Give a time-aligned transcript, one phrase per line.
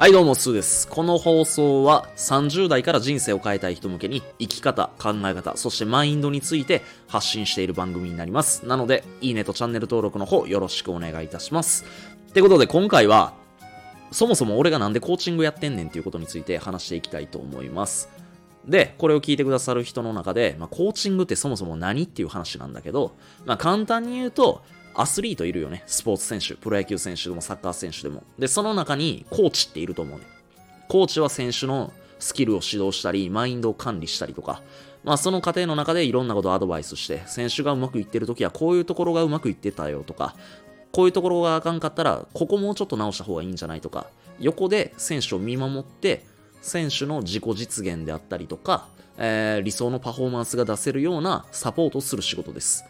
[0.00, 0.86] はいどうも、スーです。
[0.86, 8.64] この放送は30代から人生を変えたい人向けに生き方、考え方、そしてマインドについて発信している番組になります。
[8.64, 11.84] なので、いいねとチャンネル登録の方よろしくお願いいたします。
[12.30, 13.32] ってことで今回は、
[14.12, 18.08] そもそも俺がなんでコーチングやってんねんっていうことについて話していきたいと思います。
[18.68, 24.62] で、これを聞いてくださる人の中で、まあ、コーチングってそもそも何っていう話なんだけど、まあ、簡単に言うと、
[24.98, 25.84] アスリートいるよね。
[25.86, 28.24] スポーツ選手、プロ野球選手でもサッカー選手でも。
[28.36, 30.24] で、その中にコーチっていると思うね。
[30.88, 34.60] コーチは選手のスキルを指導したり、マインドを管理したりとか、
[35.04, 40.34] まあその過程の中でいろんなことをアドバイスして、選手がうまくいってる時はこういうところがうまくいってたよとか、
[40.90, 44.08] こういうところがあかんかったら、ここもうちょっと直した方がいいんじゃないとか、
[44.40, 46.24] 横で選手を見守って、
[46.60, 52.84] 選手の自己実現であったりとか、えー、理想のパフォーマンスが出せるようなサポートをする仕事です。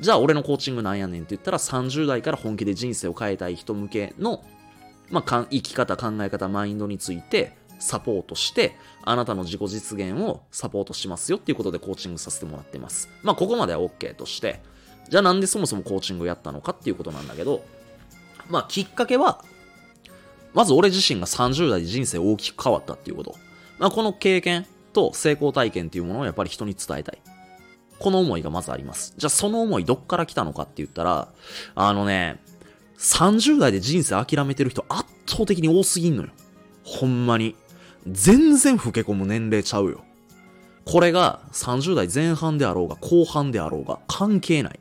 [0.00, 4.44] じゃあ俺のコーチングなんやねんって言ったら30代から本気で人生を変えたい人向けの、
[5.10, 13.08] まあ、生き方、考え方、マインドについてサポートして、あなたの自己実現をサポートしますよっていうことでコーチングさせてもらっています。
[13.22, 14.60] まあ、ここまでは OK として、
[15.08, 17.64] じゃあなんでそもそもコーチングやったのかっていうことなんだけど、
[18.48, 19.44] まあ、きっかけは、
[20.54, 23.34] まず俺自身が30代で人生大きく変わったっていうこと。
[23.78, 27.18] まあ、この経験と成功体験っていうものをやっぱり人に伝えたい。
[27.98, 29.14] この思いがまずあります。
[29.16, 31.28] じゃあその思いどっから来たのかって言ったら、
[31.74, 32.40] あのね、
[32.98, 36.30] 30代で人生諦めてる人圧倒的に多すぎんのよ。
[36.84, 37.56] ほんまに。
[38.08, 40.04] 全然老け込む年齢ちゃうよ。
[40.84, 44.78] これが30代前半であろうが後半であろうが関係ない。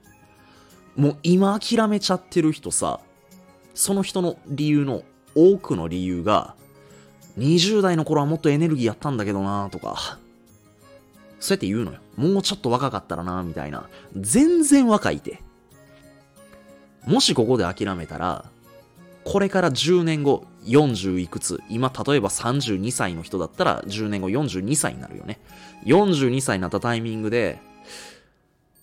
[0.96, 3.00] もう今諦めちゃってる人さ、
[3.74, 6.56] その人の理由の多くの理由が、
[7.40, 10.20] 20代の頃はもっとエネルギーやったんだけどなとか、
[11.40, 12.00] そうやって言うのよ。
[12.18, 13.90] もうちょっと若かったらな、みたいな。
[14.16, 15.42] 全然若いて。
[17.06, 18.46] もしここで諦めたら、
[19.24, 25.40] これから10年後、40いくつ、今例えば32歳の人だったら、10年後42歳になるよね。
[25.86, 27.60] 42歳になったタイミングで、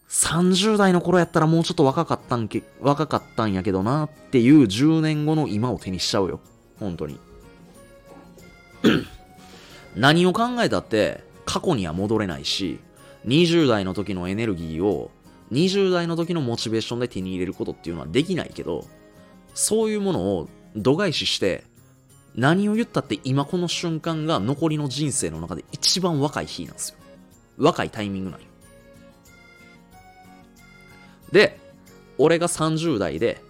[0.09, 6.41] 30代の頃やったらもうちょっと若かったんけ、若かったんやけどなっていう10年後の今を手にしちゃうよ。
[6.79, 7.19] 本当に。
[9.97, 12.79] 何を考えたって、過去には戻れないし、
[13.27, 15.11] 20代の時のエネルギーを
[15.53, 18.87] 20代の時のモチベーションで手に入れることっていうのはできないけど、
[19.55, 21.65] そういうものを度外視して、
[22.35, 26.97] 何を言ったって今この瞬間が残りの人生の中で一番若い日なんですよ。
[27.59, 28.47] 若いタイミングなんよ。
[31.31, 31.59] で、
[32.19, 33.43] 俺が30代で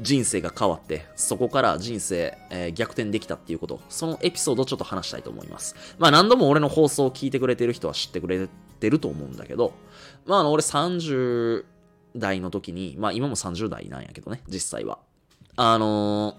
[0.00, 5.74] 人生が変わって、そこから人生、えー、逆転できたっていうこと、そのエピソードをちょっと話したいと思います。
[5.98, 8.48] まあ何度も俺の放送を聞いてくれてる人は知ってくれ
[8.84, 9.72] てると思うんだけど、
[10.26, 11.64] まああの俺30
[12.16, 14.98] 代の時に、まあ今も30代なんやけどね、実際は。
[15.56, 16.36] あのー、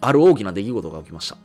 [0.00, 1.36] ある大きな出来事が起きました。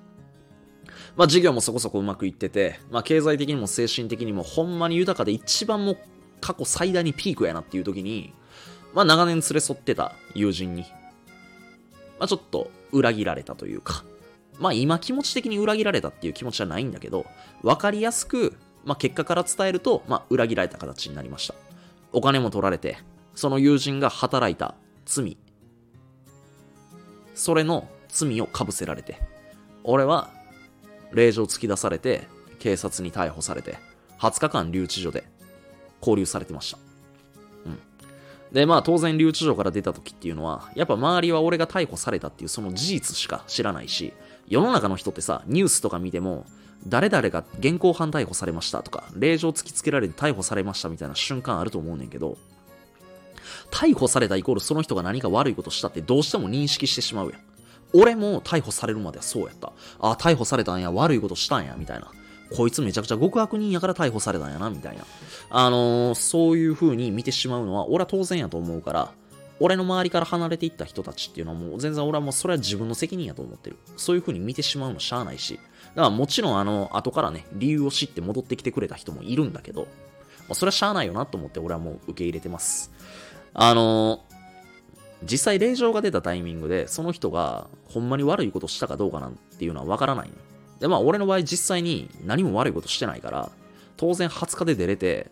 [1.16, 5.98] まあ授業もそこそこうまくいってて、まあ経済的にも精神的にもほんまに豊かで一番も
[6.40, 8.32] 過去最大にピークやなっていう時に、
[8.94, 10.84] まあ長年連れ添ってた友人に、
[12.20, 14.04] まあ、ちょっと裏切られたというか、
[14.60, 17.26] まあ今気持ち的に裏切られたっていう気持ちはないんだけど、
[17.64, 18.56] わかりやすく、
[18.88, 21.54] まあ結果から伝えると、まあ裏切られた形になりました。
[22.14, 22.98] お金も取られて、
[23.36, 24.76] その友人が働いた
[25.06, 25.38] 罪、
[27.36, 29.22] それの罪をかぶせられて、
[29.84, 30.30] 俺は
[31.12, 32.28] 令状突き出されて、
[32.60, 33.78] 警察に逮捕されて、
[34.20, 35.26] 20日間留置所で
[36.00, 36.78] 拘留されてました。
[37.66, 37.80] うん
[38.54, 44.14] で、まあ当然留置所から出た時っていうのは、やっぱ周りは俺が逮捕されたっていうその事実しか知らないし、
[44.48, 46.46] 世の中の人ってさ、ニュースとか見ても、
[46.86, 52.38] 誰々が現行犯逮捕されましたとか、令状突きつけられて逮捕されましたみたいな瞬間あると思うねんけど、
[53.72, 57.42] 逮捕されたイコールその人が何か悪いことしたってどうしても認識してしまうやん。
[57.94, 59.72] 俺も逮捕されるまではそうやった。
[60.00, 62.12] あ、逮捕されたんや、悪いことしたんや、みたいな。
[62.56, 65.06] こいつめちゃくちゃ極悪人やから逮捕されたんやな、みたいな。
[65.50, 69.12] あのー、そういう風に見てしまうのは、俺は当然やと思うから、
[69.60, 73.78] 俺の周りから離れていった人たちっていうのはもう全然俺はもうそれは自分の責任やと思ってる。
[73.96, 75.60] そういう風に見てしまうのしゃあないし。
[75.98, 79.88] だからもちろんあの、後からね、理由を知って戻ってきてくれた人もいるんだけど、
[80.48, 82.92] まそれはしゃあないよなと思って俺はもう受け入れてます。
[83.56, 84.20] あの、
[85.24, 90.36] 実際令状が出たタイミングで、その人がほんまに悪いことしたかどうかなんていうのはわからないの。
[90.80, 93.50] で、まあ俺の場合実際に何も悪いことしてないから、
[93.96, 95.32] 当然20日で出れて、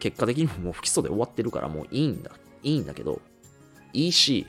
[0.00, 2.32] 結果的にももう不起訴で終わってるからもういいんだ。
[2.64, 3.20] いいんだけど、
[3.92, 4.48] いいし、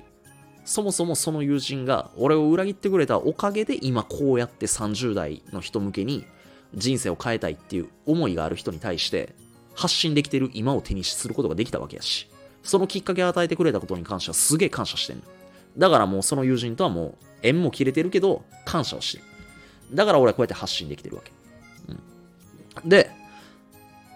[0.66, 6.25] そもそもその友人が俺を裏切ってくれたおかげで今こうやって30代の人向けに
[6.74, 9.36] 人生を変えたいっていう思いがある人に対して
[9.75, 12.30] 発信できてる今を手にすることができたわけやし、
[12.63, 15.24] そのきっかけを与えてくれたことに関してはすげえ感謝してんの。
[15.78, 19.24] だからもうその友人とはもう縁も切れてるけど感謝をしてる。
[19.94, 21.31] だから俺はこうやって発信できてるわけ。
[22.84, 23.10] うん、で、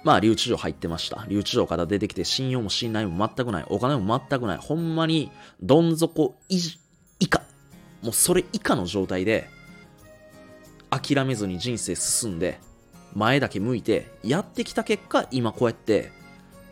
[0.06, 1.26] まあ、留置所入ってました。
[1.28, 3.66] 留置所から出てきて、信用も信頼も全くない。
[3.70, 4.58] お金も全くない。
[4.60, 5.32] ほんまに、
[5.64, 6.60] どん底以
[7.28, 7.42] 下。
[8.04, 9.50] もうそれ以下の状態で、
[10.92, 12.60] 諦めずに人生進んで、
[13.16, 16.12] 前だけ向いて、やってきた結果、今こうやって、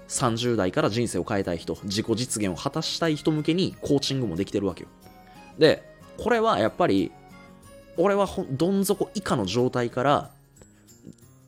[0.10, 4.90] 30代から人生を変えたい人、自己実現を果たしたい人向けにコーチングもできてるわけよ。
[5.58, 5.82] で、
[6.20, 7.12] これはやっぱり、
[7.98, 10.30] 俺はどん底以下の状態から、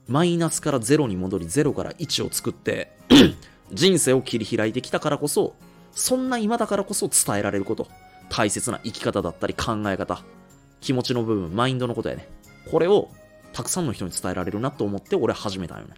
[0.07, 2.91] マイナスからゼロに戻り、ゼロから1を作って
[3.73, 5.55] 人生を切り開いてきたからこそ、
[5.91, 7.87] そんな今だからこそ伝えられること、
[8.29, 10.21] 大切な生き方だったり考え方、
[10.81, 12.27] 気持ちの部分、マインドのことやね。
[12.69, 13.09] これを
[13.53, 15.95] たくさんの人に伝えられるなと思って俺始めたよね。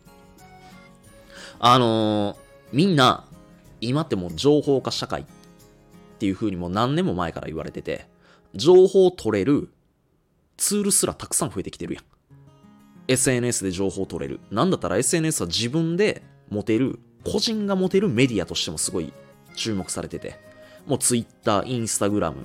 [1.60, 2.38] あのー、
[2.72, 3.26] みんな、
[3.82, 5.26] 今ってもう情報化社会っ
[6.20, 8.06] ていう風にもう何年も前から言われてて、
[8.56, 9.70] 情報を取れる
[10.56, 12.04] ツールすらたくさん増えてきてるやん。
[13.08, 14.40] SNS で情報を取れる。
[14.52, 19.14] なんだったら SNS は自分で持てる、個人が持てるメディアとしてもすごい
[19.56, 20.40] 注目されてて、
[20.86, 22.36] もう Twitter、Instagram、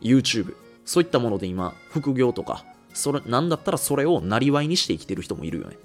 [0.00, 0.54] YouTube、
[0.84, 2.64] そういったもので今、副業とか、
[2.94, 5.76] それ、なんだったらそれをなりわいにして生きてる人もいるよね。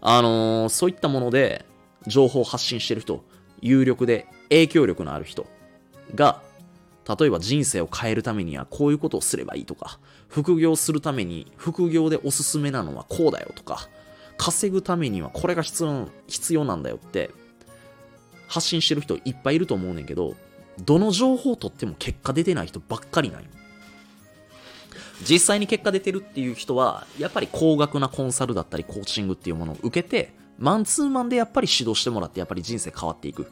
[0.00, 1.64] あのー、そういったもので
[2.08, 3.24] 情報を発信してる人、
[3.60, 5.46] 有力で影響力のある人
[6.14, 6.42] が、
[7.08, 13.88] 例えば人生を変えるためにはこういうことをすればいいとか、副業するために副業でおすすめなのはこうだよとか、
[14.36, 17.30] 稼ぐためにはこれが必要必要なんだよって
[18.46, 20.34] 発信してる人いっぱいいると思うねんけど、
[20.84, 23.44] どの情報をとっても結果出てない人ばっかりない。
[25.28, 33.50] 実際に結果出てるっていう人は、やっぱり高額なコンサルだったりコーチングっていうものを受けて、マンツーマンでやっぱり指導してもらって、やっぱり人生変わっていく。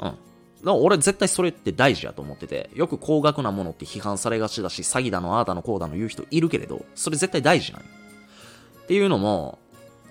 [0.00, 0.14] うん。
[0.60, 7.84] だから俺絶対それって大事やと思ってて、よく高額なものって批判されがちだし、詐欺だの、ああだの、こうだの言う人いるけれど、それ絶対大事なの。
[7.84, 9.58] っていうのも、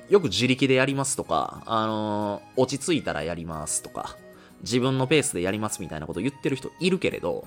[0.09, 4.15] よく自力でやりますとか、あのー、落ち着いたらやりますとか、
[4.61, 7.45] 自分のペースでやりますみたいなこと言ってる人いるけれど、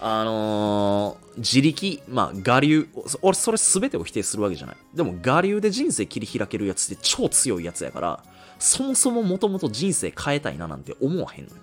[0.00, 2.88] あのー、自力、まあ、我流、
[3.22, 4.76] 俺それ全てを否定するわけじゃない。
[4.94, 8.24] でも、我流で人生切り開けるやつって超強いやつやから、
[8.58, 11.56] そもそももともと人生変えたいななんて思わへんのよ。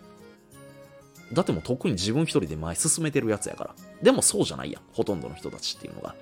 [1.34, 3.76] だってもう特に自分一人で前進めてるやつやから。
[4.02, 4.80] でもそうじゃないや。
[4.94, 6.16] ほとんどの人たちっていうのが。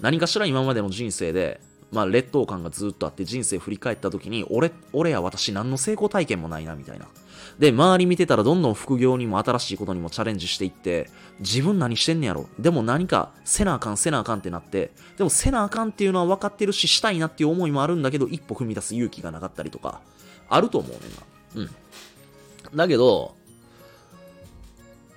[0.00, 1.60] 何かしら今までの人生で、
[1.92, 7.06] まあ劣等感がずっとあって人生振り返った時に、俺、俺や私何の成功体験もないな、みたいな。
[7.58, 11.08] で、周り見てたらどんどん副業にも新しいことにもチャレンジしていって、
[11.40, 12.48] 自分何してんねやろ。
[12.58, 20.00] でも何かせなあかん、せなあかんってなって、でもせなあかんっていうのは分かってるし、したいなっていう思いもあるんだけど、一歩踏み出す勇気がなかったりとか、
[20.48, 21.68] あると思うねんな。
[22.70, 22.76] うん。
[22.76, 23.36] だけど、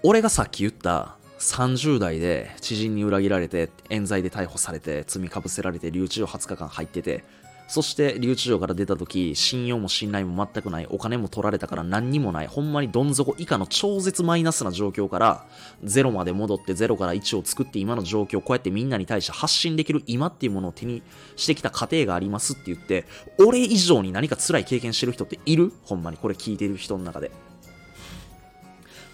[0.02, 7.26] 俺がさっき言った30代で知人に裏切られて冤罪で逮捕されて罪かぶせられて留置所20日間入ってて
[7.68, 15.46] そして留置所から出た時信用も信頼も全くないお金も取られたから何にもないほんまにどん底以下の超絶マイナスな状況から
[15.84, 21.04] 0まで戻って0から1を作って今の状況こうやってみんなに対して発信できる今っていうものを手に
[21.36, 23.06] してきた過程がありますって言って
[23.38, 25.74] 俺以上に何か辛い経験してる人っている？
[25.84, 26.18] ほんまに。
[26.18, 27.49] これ聞いてる人の中で。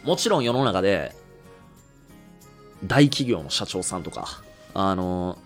[0.06, 1.16] もちろん世の中で、
[2.84, 4.42] 大企業の社長さんとか、
[4.76, 5.38] あの、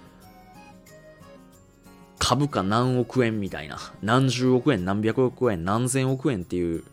[2.17, 6.83] 株価何億円みたいな、何十億円、何百億円、何千億円っていう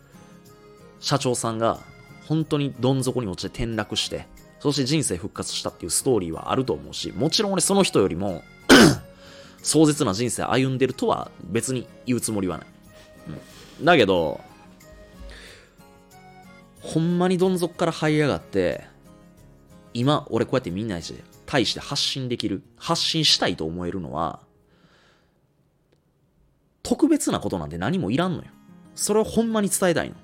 [1.00, 1.80] 社長さんが、
[2.26, 4.26] 本当にどん底に落ちて転落して、
[4.60, 8.42] そして人生復活したっていうストーリーはあると思うし、もちろん俺その人よりも
[9.62, 12.66] 壮絶な人生歩んでるとは別に言うつもりはない。
[13.78, 14.40] うん、だけど、
[16.86, 18.86] ほんまにどん底から這い上がって、
[19.92, 21.02] 今、俺こうやってみんなに
[21.46, 24.40] 対して発信できる、発信したいと思えるのは、
[26.82, 28.44] 特別なことなんて何もいらんのよ。
[28.94, 30.14] それをほんまに伝えたいの。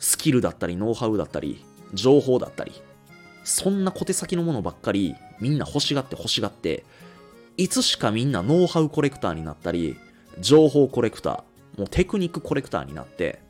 [0.00, 1.64] スキルだったり、ノウハウだったり、
[1.94, 2.72] 情報だったり、
[3.44, 6.84] そんな小手先のものばっかりみんな欲しがって欲しがって、
[7.56, 9.96] いつしかみんなノウハウコレクターになったり、
[10.40, 13.43] 情報コレクター、もうテクニックコレクターになって、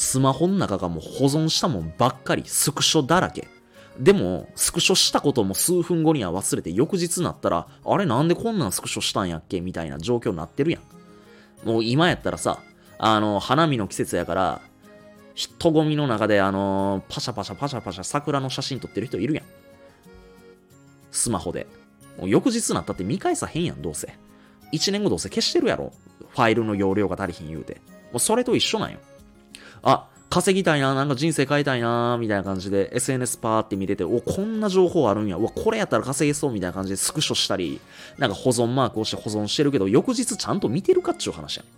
[0.00, 3.48] スマホの中がもう保存したもんばっかり、スクショだらけ。
[3.98, 11.68] でも、スクショしたことも数分後には忘れて、翌日になったら、あれなんでこんなんスクショしたんやっけみたいな状況になってるやん。
[11.68, 12.60] もう今やったらさ、
[12.98, 14.62] あの、花見の季節やから、
[15.34, 19.44] 人混みの中で、あのパシャパシャパシャパシャ桜の写真撮ってる人いるやん。
[21.10, 21.66] スマホで。
[22.18, 24.14] もう翌日になったって見返さへんやん、どうせ。
[24.72, 25.92] 1年後どうせ消してるやろ。
[26.30, 27.82] ファイルの容量が足りひん言うて。
[28.12, 28.98] もうそれと一緒なんよ。
[29.82, 35.36] あ、稼ぎたいな、なんか人生変えたいな、みたいな感じで SNS パーって見てて、お、こんな情報あるんや。
[35.36, 37.80] うわ、これやったら稼げそうみたいな感じでスクショしたり、
[38.16, 41.68] なんか保存マークをして保存してるけど、翌日ちゃんと見てるかっちゅう話やね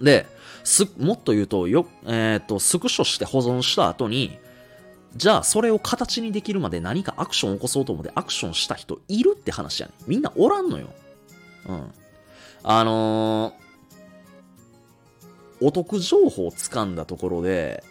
[0.00, 0.26] で、
[0.62, 4.38] す、もっと言うと、よ、えっ、と、スクショして保存した後に、
[5.16, 10.88] じゃあ、それを形にできるまで何かアクションを起こそうと思ってアクションした人いるって話やねみんなおらんのよ。
[11.66, 11.92] うん。
[12.62, 13.63] あのー
[15.64, 17.82] お得情報をつかんだところで、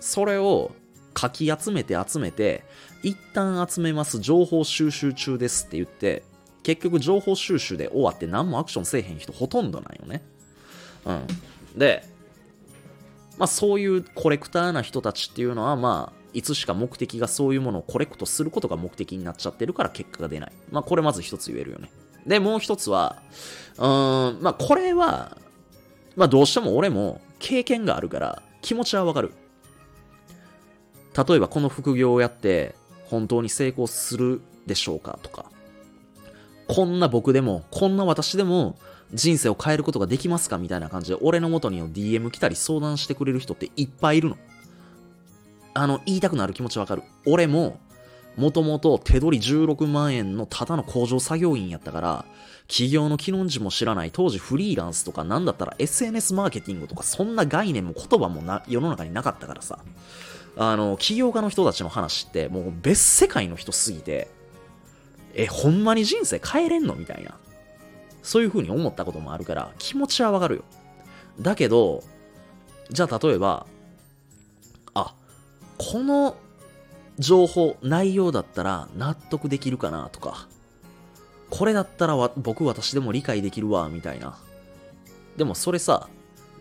[0.00, 0.72] それを
[1.12, 2.64] かき集めて集めて、
[3.02, 6.22] 一旦集めます、情報収集中ですって言って、
[6.62, 10.22] 結局情報収集で終わって何もアクションせえへん人ほとんどなんよね。
[11.04, 11.26] うん。
[11.78, 12.02] で、
[13.36, 20.52] まあそういうコレクターな人たちっていうのはまあ、いつしか目的がそういうものをコレクトすることが目的になっちゃってるから結果が出ない。
[20.70, 21.90] まあこれまず一つ言えるよね。
[22.26, 23.20] で、もう一つは、
[23.76, 25.36] うーん、まあこれは、
[26.16, 29.32] まあどうしても俺も経験があるから気持ちはわかる。
[31.28, 32.74] 例えばこの副業をやって
[33.06, 35.46] 本当に成功するでしょうかとか、
[36.68, 38.76] こんな僕でも、こんな私でも
[39.12, 44.36] 人生を変えることができますかみたいな感じで俺の元にの DM 来たり相談してくれる人っていっぱいいるの。
[45.74, 47.02] あの、言いたくなる気持ちわかる。
[47.26, 47.80] 俺も、
[48.36, 52.24] もともと手取り16万円のただの工場作業員やったから、
[52.70, 59.80] 企業の機能字も知らない当時フリーランスとかなんだったら SNS マーケティングとかそんな概念も言葉もな世の中になかったからさ。
[60.56, 64.28] あの起業家の人たちの話ってもう別世界の人すぎて
[65.32, 66.94] えほんまに人生変えれんの？
[66.96, 67.36] みたいな。
[68.22, 70.64] そういう風に思ったこともあるから気持ちはわかるよ。
[71.40, 72.02] だけど
[72.90, 73.66] じゃあ例えば
[74.94, 75.14] あ
[75.78, 76.36] この
[77.18, 80.48] 情報内容だったら納得できるかなとか
[81.50, 84.38] これだったら僕私でも理解できるわ、みたいな。
[85.36, 86.08] でもそれさ、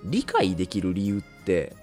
[0.03, 1.75] 理解できる理由って、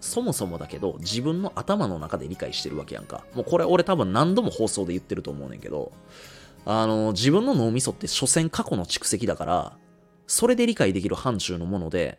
[0.00, 3.24] そもそもだけど、自分の頭の中で理解してるわけやんか。
[3.34, 5.92] もうこれ俺多分何度も放送で言ってると思うねんけど、
[6.66, 9.76] あの、自分の脳みそって所詮過去の蓄積だから、
[10.26, 12.18] それで理解できる範疇のもので、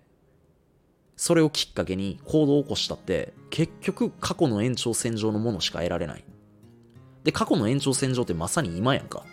[1.16, 6.24] それをきっかけに行動を起こしたって、結局過去の延長線上のものしか得られない。
[7.24, 9.26] で、過去の延長線上ってまさに今やんか。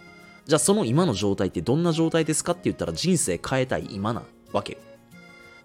[0.46, 4.22] じゃあその今の状態ってどんな状態ですかって言ったら人生変えたい今な
[4.52, 4.78] わけよ。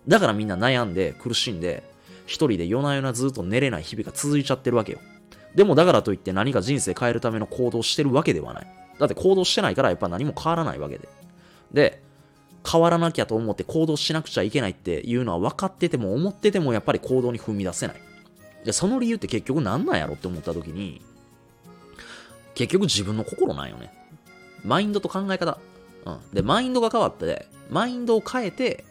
[0.07, 1.83] だからみんな悩んで苦しんで
[2.25, 4.99] 一人で夜な夜なずっと寝れない日々が続いちゃってるわけよ。
[5.55, 8.67] でもだからといって何か人生変えるための行動してるわけではない。
[8.99, 11.09] だって行動してないからやっぱ何も変わらないわけで。
[11.71, 12.01] で、
[12.69, 18.01] 変わらなきゃと思って行動しなくちゃいけないっていうのは分かってても思っててもやっぱり行動に踏み出せない。
[18.65, 21.01] で、その理由って結局何なんやろって思った時に、
[22.53, 23.96] 結局自分の心なんよね。
[24.67, 25.57] マインドと考え方。
[26.05, 26.19] うん。
[26.33, 28.83] で、マインドが変わって、マインドを変えて、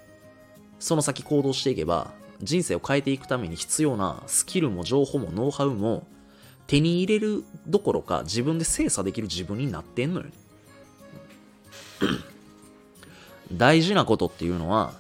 [0.79, 6.07] その先行動していけば、人生を変えていくために必要なスキルも情報もノウハウも
[6.67, 10.33] 手に入れるどころか自分で精査できる自分になってんのよ、ね。
[13.53, 14.95] 大事なことっていうのは、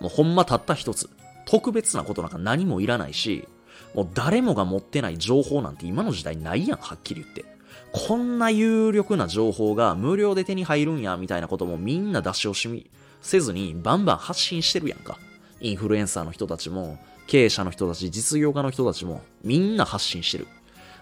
[0.00, 1.10] もうほんまたった一つ。
[1.44, 3.46] 特別なことなんか何もいらないし、
[3.94, 7.57] もう誰もが持ってない情報なんて今の時代ないやん、はっきり言って。
[7.92, 12.90] こんな有力な情報が無料で手に入るんや、みたいなこともみんな出し惜しみ
[13.20, 15.18] せずにバンバン発信してるやんか。
[15.60, 20.46] インフルエンサーの人たちも、経営者の人たち、実業家の人たちも、みんな発信してる。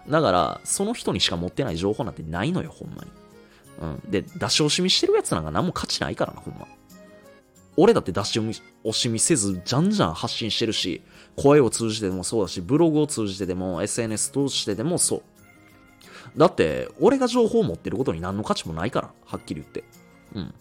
[0.08, 3.10] だから、その人にしか持ってない情報なんてないのよ、ほんまに。
[3.80, 4.10] うん。
[4.10, 6.66] で、出し惜しみしてるやつなんか何も価値ないからな、ほんま。
[7.76, 11.02] 俺だって出し惜しみせず、じゃんじゃん発信してるし、
[11.36, 15.22] 声を通じてでもそうだし、ブログを通じてでも、SNS 通してでもそう。
[16.36, 19.84] だって、俺が情報を持ってることに何の価値もないから、はっきり言って。
[20.34, 20.54] うん。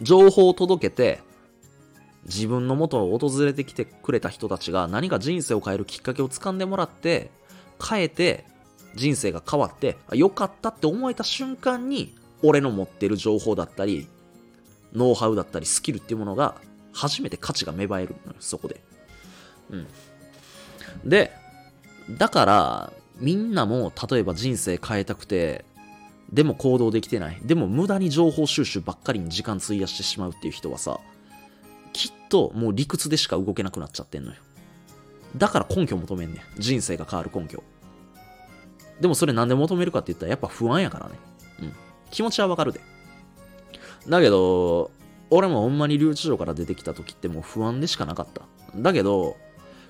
[0.00, 1.20] 情報を届けて、
[2.26, 7.30] 自分の元を訪れてきてくれた人たちが何か人生を変えるきっかけをつかんでもらって、
[7.84, 8.44] 変えて、
[8.94, 14.08] 人生が変わって、良かったって思えた瞬間に、俺の持ってる情報だったり、
[14.92, 16.56] ノウハウだったり、スキルっていうものが、
[16.92, 18.80] 初めて価値が芽生えるのよ、そこで。
[19.70, 19.86] うん。
[21.04, 21.32] で、
[22.10, 25.64] だから、みんなも例えば人生変えたくて、
[26.32, 27.40] でも行動できてない。
[27.42, 31.00] でも無駄に情報収集ばっかりに時間費やしてしまうっていう人はさ、
[31.92, 34.36] きっともう理屈でしか動けなくなっちゃってんのよ。
[35.36, 36.60] だから根拠求めんねん。
[36.60, 37.62] 人生が変わる根拠。
[39.00, 41.14] でもそれなんで求めるかって言ったらやっぱ不安やからね。
[41.62, 41.72] うん。
[42.10, 42.80] 気持ちはわかるで。
[44.08, 44.90] だけど、
[45.30, 48.42] 俺もほんまに留置場から出てきた時ってもう不安でしかなかった。
[48.76, 49.36] だけど、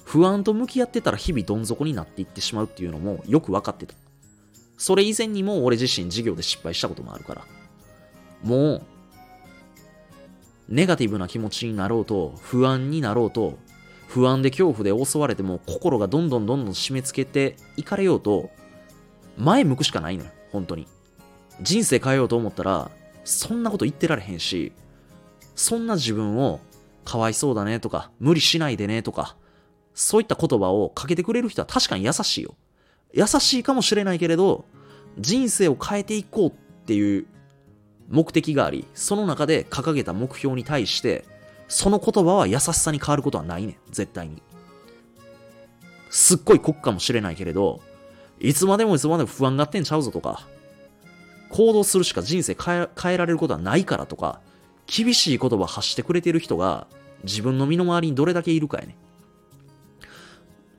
[0.08, 3.94] 不安と向き合ってたら日々どん底になっていってしまうっていうのもよく分かってた。
[4.78, 7.44] それ以前にも俺自身事業で失敗したこともあるから。
[8.42, 8.82] もう、
[10.70, 13.58] ネガティブな気持ちになろうと、不安になろうと、
[14.06, 18.48] 不安で恐怖で襲われても心がどんどんどんどん締め付けていかれようと
[19.36, 20.88] 前向くしかないのよ本当に
[21.60, 22.90] 人生変えようと思ったら
[23.24, 24.72] そんなこと言ってられへんし
[25.54, 26.60] そんな自分を
[27.04, 29.36] かわいそうだねとか無理しないでねとか
[29.98, 32.54] そういった言葉をかけてくれる人は確かに優しいよ。
[33.12, 34.64] 優しいかもしれないけれど
[35.18, 36.52] 人生を変えていこうっ
[36.86, 37.26] ていう
[38.08, 41.24] 目的がありその中で掲げた目標に対して
[41.66, 43.76] その言葉は優しさに変わることはないねん。
[43.90, 44.40] 絶対に。
[46.10, 47.80] すっごい酷かもしれないけれど
[48.38, 50.46] いつまでもいつまでも不安がってんちゃうぞとか
[51.50, 54.40] 行動するしか人生変え変えられることはないからとか
[54.86, 56.86] 厳しい言葉発してくれてる人が
[57.24, 58.96] 自分の身の回りにどれだけいるかやね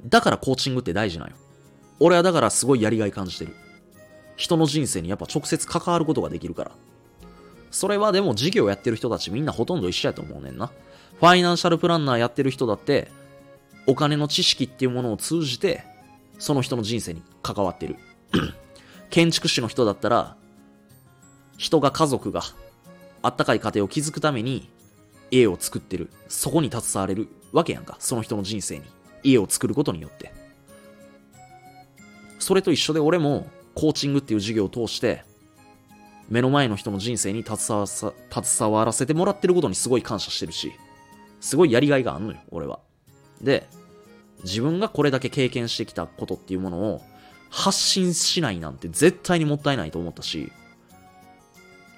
[0.06, 1.36] だからコーチングって大事なんよ
[2.00, 3.56] 俺はだからすごいやりがい感じてる
[4.38, 6.72] 人の人生にやっぱ直接関わることができるから
[7.72, 10.72] それはでも事業やってる人たちみんなほとんど一緒やと思うねんな。
[11.20, 13.12] ファイナンシャルプランナーやってる人だって、
[13.88, 15.84] お金の知識っていうものを通じて、
[16.38, 17.98] その人の人生に関わってる。
[19.10, 20.38] 建築士の人だったら、
[21.58, 22.42] 人が家族が
[23.22, 24.70] あったかい家庭を築くために
[25.30, 26.10] 家を作ってる。
[26.30, 27.98] そこに携われるわけやんか。
[28.00, 28.86] その人の人生に。
[29.24, 30.34] 家を作ることによって。
[32.40, 35.24] それと一緒で俺もコーチングっていう授業を通して
[36.30, 40.72] 目の前の人の人生に携わ携わらせてもらってることにすごい感謝してるし、
[41.42, 42.80] すごいやりがいがあんのよ、俺は。
[43.42, 43.68] で、
[44.44, 47.02] 自分がこれだけ経験してきたことっていうものを
[47.50, 50.52] 発信しないなんて絶対にもったいないと思ったし、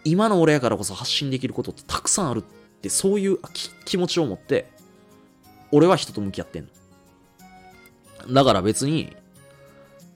[0.04, 2.42] 今の俺やからこそ発信できることってたくさんあるっ
[2.82, 3.38] てそういう
[3.86, 4.70] 気持ちを持って、
[5.72, 6.70] 俺は人と向き合ってんの。
[8.30, 9.16] だから別に、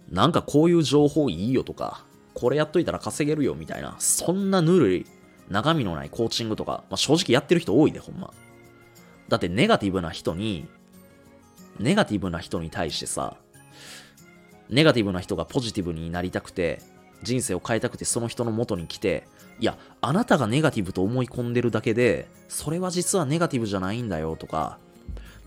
[0.10, 5.06] なんかこういう情報いいよとか、これやっといたら稼げるよみたいな、そんなぬるい、
[5.50, 8.34] 中身のないコーチングとか、まあ、正直やってる人多いで、ほんま。
[9.28, 10.68] だってネガティブな人に、
[11.80, 13.38] ネガティブな人に対してさ、
[14.70, 16.82] ネガティブな人がポジティブになりたくて、
[17.24, 19.28] 人生を変えたくてその人の元に来て、
[19.60, 24.78] いや、あなたがネガティブと思い込んでるだけで、それは実はネガティブじゃないんだよとか、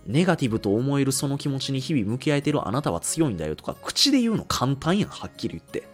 [0.08, 5.86] ネガティブと思えるその気持ちに日々向き合えてるあなたは強いんだよとか、口で言うの簡単やん、はっきり言って。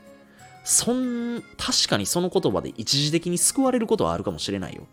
[0.64, 4.86] そん、確かにその言葉で一時的に救われることはあるかもしれないよ。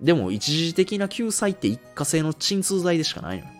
[0.00, 3.50] でも一時的な救済って一過性の鎮痛剤でしかないのよ。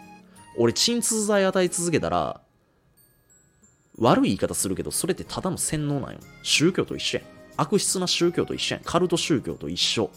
[0.59, 2.41] 俺鎮痛剤与え続けたら、
[3.99, 6.19] 悪い言い方するけど、それってただの洗脳なんよ。
[6.43, 7.27] 宗教と一緒やん。
[7.57, 8.85] 悪質な宗教と一緒やん。
[8.85, 10.11] カルト宗教と一緒。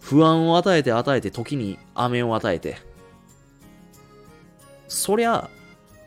[0.00, 2.76] 不安を与えて与えて、時に飴を与えて。
[4.88, 5.50] そりゃ、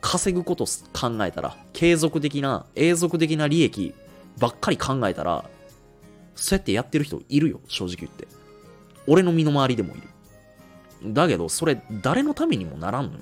[0.01, 3.93] 稼ぐこと考えたら、継続的な、永続的な利益
[4.37, 5.45] ばっかり考えたら、
[6.35, 8.27] そうやってやってる人いるよ、正直言って。
[9.07, 11.13] 俺の身の回りでもいる。
[11.13, 13.19] だけど、それ誰のためにもならんのよ。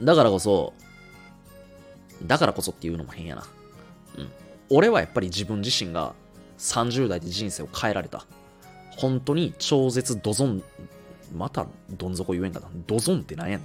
[0.00, 0.74] だからこそ、
[2.22, 3.46] だからこそっていうのも変やな。
[4.18, 4.28] うん。
[4.70, 6.14] 俺はやっぱり自分自身が
[6.58, 8.26] 30代で人生を変えられた。
[8.96, 10.62] 本当に超絶ドゾン、
[11.34, 12.68] またどん底言えんかな。
[12.86, 13.60] ドゾンって何やん。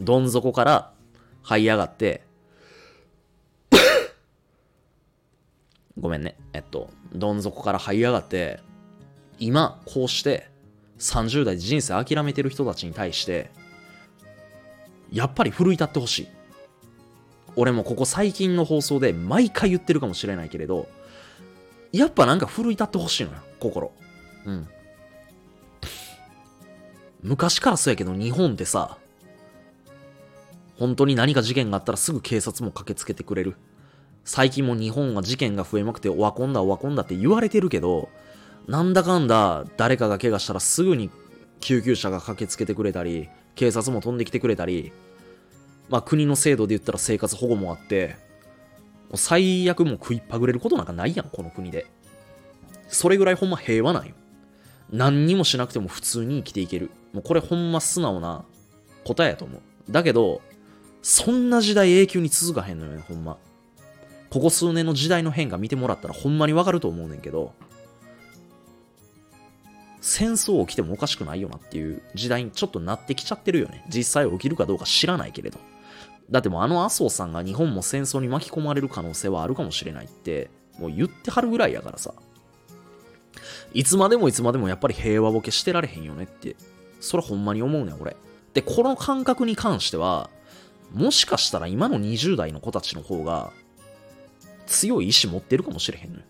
[0.00, 0.92] どん底から
[1.44, 2.22] 這い上がって、
[5.98, 6.36] ごめんね。
[6.52, 8.60] えっと、どん底から這い上がって、
[9.38, 10.48] 今、こうして
[10.98, 13.50] 30代人生諦めてる人たちに対して、
[15.12, 16.28] やっぱり奮い立ってほしい。
[17.56, 20.88] 俺もここ最近の放送で毎回言ってるかもしれないけれど、
[21.92, 23.92] やっぱなんか奮い立ってほしいのよ、心。
[24.46, 24.68] うん。
[27.22, 28.98] 昔からそうやけど日本ってさ、
[30.78, 33.56] 本当に何か事件があったらすぐ警察も駆けつけてくれる。
[34.24, 38.08] 最近も日本は事件が増えまくて、オワコンだ、オワコンだって言われてるけど、
[38.66, 41.10] なんだかんだ誰かが怪我したらすぐに
[41.60, 44.92] 救急車が駆けつけてくれたり、警察も飛んできてくれたり、
[45.90, 48.16] まあ国の制度で言ったら生活保護もあって、
[49.08, 51.86] もう最悪もう食いっぱぐれることなんかないやん、この国で。
[52.88, 54.14] それぐらいほんま平和なんよ。
[54.90, 56.90] 何にもしなくても普通に生きていける。
[57.12, 58.44] もうこれほんま素直な
[59.04, 59.60] 答えやと思う。
[59.90, 60.40] だけど、
[61.02, 63.38] そんな時代永久に続かへんのよね、ほんま。
[64.28, 67.52] ここ数年の時代の変化見てもらったらほんまにわかると思うねんけど、
[70.00, 73.84] 戦争起きてもおかしくないよなっていう時代にちょっとなってきちゃってるよね。
[73.88, 75.58] 実際起きるかどうか知らないけれど。
[76.30, 82.14] だってもうあの麻生さんが日本も戦争に巻き込まれる可能性はあるかもしれないって、もう言ってはるぐらいやからさ。
[83.74, 86.56] いつまでもいつまでもやっぱり平和ボケしてられへんよねって、
[87.00, 88.16] それほんまに思うねん、俺。
[88.54, 90.30] で、この感覚に関しては、
[90.92, 93.52] もしかしたら今の20代の子たちの方が
[94.66, 96.24] 強い意志持ってるかもしれへんのよ。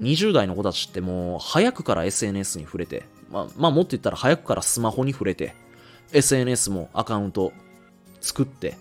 [0.00, 5.54] 20代の子たちってもう早くから SNS に触れて、まあ、まあもっと言ったら早くからスマホに触れて、
[6.12, 7.52] SNS もアカウント
[8.20, 8.76] 作って、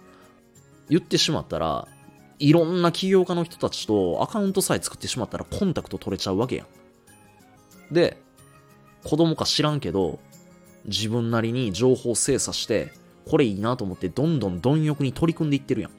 [0.90, 1.88] 言ってしまったら、
[2.40, 6.66] いろんな起業家の人たちとアカウントさえ作ってしまったらコンタクト取れちゃうわけや
[7.92, 7.94] ん。
[7.94, 8.18] で、
[9.04, 10.20] 子供か知らんけど、
[10.86, 12.94] 自分なりに情報精査して、
[13.26, 15.92] これいいなと思ってどんどん貪欲に取り組んでいってるやん。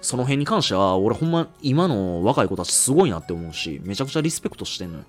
[0.00, 5.04] その辺に関しては、俺ほんま今の若い子たちすごいなって思うし、めちゃくちゃリスペクトしてんのよ。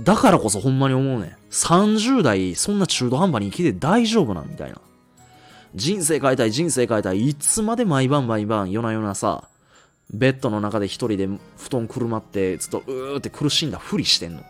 [0.00, 1.36] だからこそほんまに思うね。
[1.50, 4.80] 30代、そんな中途半端に生きて大丈夫なんみたいな。
[5.74, 7.28] 人生変えたい、人生変えたい。
[7.28, 9.48] いつまで毎晩毎晩、夜な夜なさ、
[10.12, 14.42] ベッドの中で一人で布団くるまって、ずっとうーって苦しんだふりしてんの。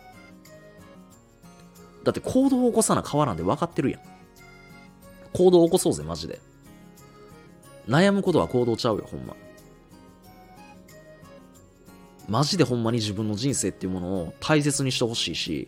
[2.06, 4.00] だって行動を起こさな変わらんで分かってるやん。
[5.32, 6.40] 行動を起こそうぜ、マジで。
[7.88, 9.34] 悩むことは行動ちゃうよ、ほんま。
[12.28, 15.66] マジでほんまに自分の人生っていうものを大切にしてほしいし、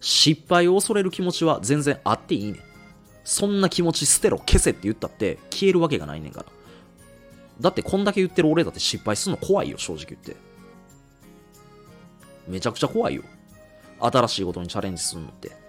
[0.00, 2.60] 失敗を恐れる気持ちは全然あっていいねん。
[3.22, 6.46] そんな気持ち捨てろ、消せって言ったって消えるわけがないねんから。
[7.60, 10.36] だってこんだけ言ってる俺だって失敗するの怖いよ、正直言って。
[12.48, 13.24] めちゃくちゃ怖いよ。
[14.00, 15.65] 新しいことにチャレンジするのって。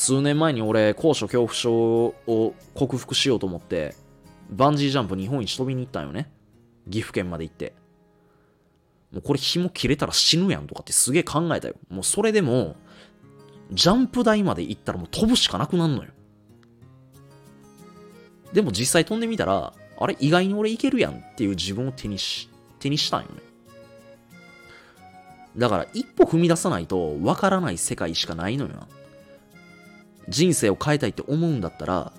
[0.00, 1.74] 数年前に俺、高所恐怖症
[2.26, 3.94] を克服しようと思って、
[4.50, 6.32] バンジージャンプ日本一飛びに行ったんよね。
[6.90, 7.74] 岐阜県まで行って。
[9.12, 11.74] もうこれ紐切れたら死ぬやんとかってすげえ考えたよ。
[11.90, 12.76] もうそれでも、
[13.72, 16.08] ジャンプ台まで行ったらもう飛ぶしかなくなんのよ。
[18.54, 23.42] でも実際飛んでみたら、あれ意外に俺いけるやんっていう自分を手にし、手にしたんよね。
[25.58, 28.88] だから一歩踏み出さないとわからない世界しかないのよな。
[30.30, 32.12] 人生を変えたいって思うんだったら、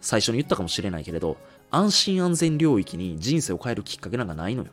[0.00, 1.36] 最初に言ったかもしれないけれど、
[1.70, 4.70] 安心安全領域に人生を変えるきっかけなんかないのよ。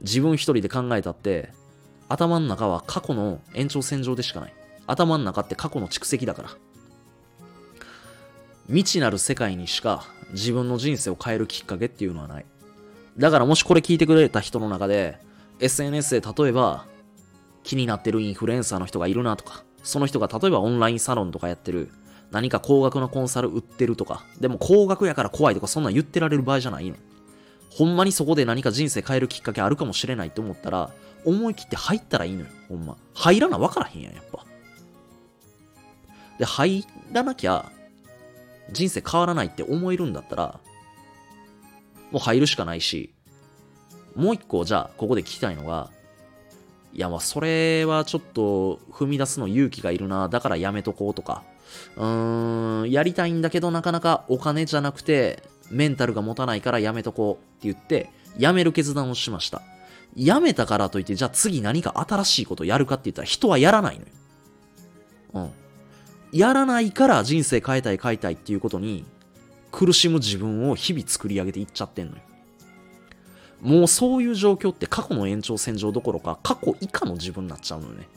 [0.00, 1.52] 自分一人で考えたって、
[2.08, 4.54] 頭の中は過去の延長線上でしかない。
[4.86, 6.50] 頭の中って過去の蓄積だから。
[8.66, 12.46] 未知なる世界にしか自分の人生を変えるきっかけっていうのはない。
[13.18, 15.18] だからもしこれ聞いてくれた人の中で、
[15.58, 16.86] SNS で例えば
[17.62, 21.90] 気になってるインフルエンサーの人がいるなとか、その人が例えばオンラインサロンとかやってる、
[22.30, 26.96] 何か高額のコンサル売ってるとか、でも高額やから怖いとかそんなん言ってられる場合じゃないの。
[27.70, 30.90] ほんまにそこで何か人生変えるきっかけあるかもしれないって思ったら、
[31.24, 32.96] 思い切って入ったらいいのよ、ほんま。
[33.14, 34.44] 入らな分からへんやん、やっぱ。
[36.38, 37.70] で、入らなきゃ、
[38.72, 40.60] 人生変わらないって思えるんだったら、
[42.10, 43.12] もう入るしかないし、
[44.16, 45.90] もう一個、じゃあ、ここで聞きたいのが、
[46.92, 51.42] いや、まあ、それはちょっと踏み出すの勇気がいるな、だからやめとこうとか、
[51.96, 59.62] うーん、やりたいんだけどなかなかお金じゃなくて、メンタルが持たないからやめとこうって言って、やめる決断をしました。
[60.16, 64.08] やめたからといって、じゃあ次何か新しいことやるかって言ったら人はやらないのよ。
[65.34, 65.50] うん。
[66.32, 69.04] やらないから人生変えたい変えたいっていうことに
[69.72, 72.22] 苦しむ自分を日々作り上げていっちゃってんのよ。
[73.60, 78.08] もうそういう状況って過去の延長線上どころか過去以下の自分になっちゃうのよね。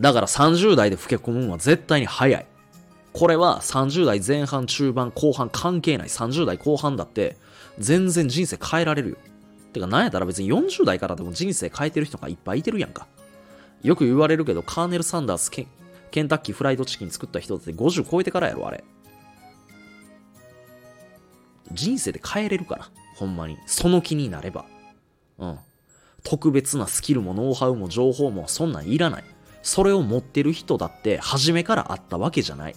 [0.00, 2.46] だから30代で老け込むのは絶対に早い。
[3.12, 6.08] これは30代前半、中盤、後半関係ない。
[6.08, 7.36] 30代後半だって
[7.78, 9.16] 全然人生変えられるよ。
[9.72, 13.06] てか、なんやったら別に40代からでも人生変えてる人がいっぱいいてるやんか。
[13.82, 15.66] よく言われるけど、カーネル・サンダースケ、
[16.10, 18.84] ケンタッキーフライドチキン作った人って50超えてからやろ、あれ。
[21.72, 22.88] 人生で変えれるから。
[23.20, 23.58] ほんまに。
[23.66, 24.64] その気になれば。
[25.38, 25.58] うん。
[26.24, 29.24] 特別なスキルもノウハウも情報もそんなんいらない。
[29.62, 32.76] それを持ってる人だって初めからあったわけじゃない。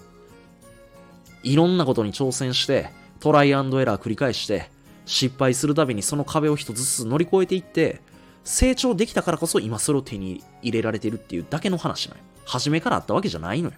[1.44, 2.90] いろんなことに挑戦して、
[3.22, 4.70] トライアンドエラー繰り返して、
[5.06, 8.02] 失敗するたびにその壁を一つずつ乗り越えていって、
[8.44, 12.26] 成長できたからこそ今それを手に入れられてるっていうだけの話なのよ。
[12.44, 13.76] 初めからあったわけじゃないのよ。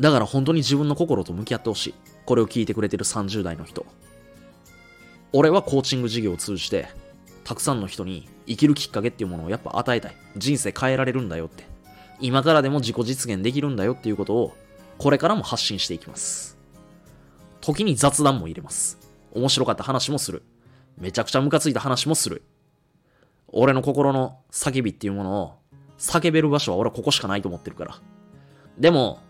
[0.00, 1.94] だから本当に自分の心と向き合ってほしい。
[2.26, 3.86] これを聞いてくれてる30代の人。
[5.32, 6.88] 俺はコーチング事業を通じて、
[7.44, 10.16] たくさんの人に生きるきっかけっていうものをやっぱ与えたい。
[10.36, 11.64] 人生変えられるんだよって。
[12.20, 14.56] 今からでも自己実現できるんだよっていうことを、
[14.98, 16.58] これからも発信していきます。
[17.60, 18.98] 時に雑談も入れます。
[19.32, 20.42] 面白かった話もする。
[20.98, 22.42] めちゃくちゃムカついた話もする。
[23.48, 25.54] 俺の心の叫びっていうものを
[25.98, 28.00] 叫べる場所は俺はここしかないと思ってるから。
[28.78, 29.20] でも、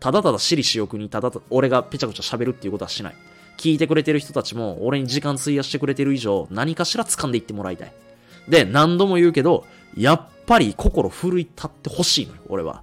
[0.00, 3.16] ただただ私利私欲にただただ俺がぺちゃくちゃ喋るっていうことはしない。
[3.56, 7.92] 聞いてくれてる人たちも俺に時間費やしてくれてる以上何かしら掴んでいってもらいたい。
[8.48, 9.64] で、何度も言うけど、
[9.96, 12.82] やっぱり心奮い立ってほしいのよ、俺は。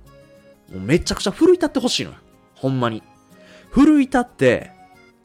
[0.72, 2.18] もうめちゃくちゃ奮い立ってほしいのよ。
[2.56, 3.04] ほんまに。
[3.70, 4.72] 奮い立って、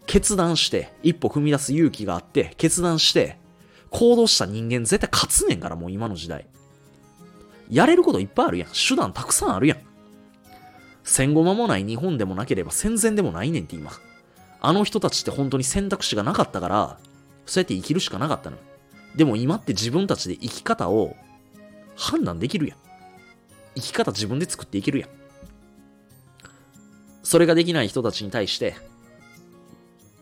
[0.07, 3.39] 決断して、一歩踏み出す勇気があって、決断して、
[3.91, 6.47] 行動した人間絶対勝つねんから、もう今の時代。
[7.71, 8.69] やれることいっぱいあるやん。
[8.69, 9.79] 手段たくさんあるやん。
[11.09, 13.93] 戦後間もない日本でもなければ戦前でもないねんって今。
[14.61, 16.99] あの人たちって本当に選択肢がなかったから、
[17.47, 18.59] そうやって生きるしかなかったの。
[19.17, 21.17] でも今って自分たちで生き方を
[21.97, 22.79] 判断できるやん。
[23.75, 25.11] 生き方自分で作っていけるやん。
[27.23, 28.77] それができない人たちに対して、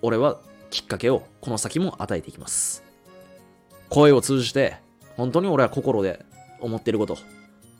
[0.02, 0.38] 俺は
[0.70, 2.84] きっかけをこの先も与えていきます。
[3.88, 4.76] 声を通じて、
[5.16, 6.24] 本当に俺は心で
[6.60, 7.18] 思ってること、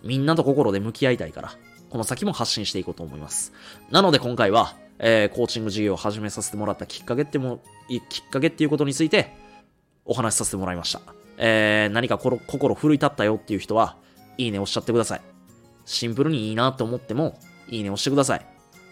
[0.02, 1.52] みんなと心で向き合いたいから、
[1.96, 3.54] この先も発信していこうと思います。
[3.90, 7.62] なので今回は、えー、コーチング事業を始めさせてもらったきっかけっても、
[8.10, 9.34] きっかけっていうことについて
[10.04, 11.00] お話しさせてもらいました。
[11.38, 13.96] えー、何か心奮い立ったよっていう人は、
[14.36, 15.22] いいね押しちゃってください。
[15.86, 18.46] シンプルにいいなと思っても、いいね押してください。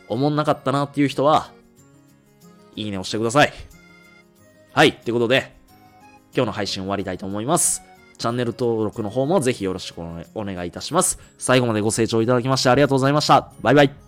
[0.08, 1.52] 思んなかったなっていう人は、
[2.74, 3.52] いいね押してください。
[4.72, 5.54] はい、ということで、
[6.34, 7.82] 今日の配信終わりたいと思います。
[8.18, 10.00] チャンネル登録の方もぜひよろしく
[10.34, 11.18] お願いいたします。
[11.38, 13.52] 最後までご清聴いただきましてありがとうございました。
[13.62, 14.03] バイバイ。